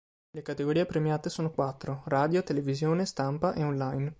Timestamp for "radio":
2.07-2.41